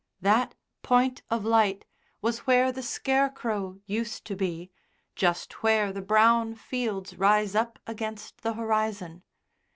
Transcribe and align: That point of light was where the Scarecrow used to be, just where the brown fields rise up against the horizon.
That 0.21 0.55
point 0.81 1.21
of 1.29 1.45
light 1.45 1.85
was 2.23 2.39
where 2.47 2.71
the 2.71 2.81
Scarecrow 2.81 3.77
used 3.85 4.25
to 4.25 4.35
be, 4.35 4.71
just 5.15 5.61
where 5.61 5.93
the 5.93 6.01
brown 6.01 6.55
fields 6.55 7.19
rise 7.19 7.53
up 7.53 7.77
against 7.85 8.41
the 8.41 8.53
horizon. 8.55 9.21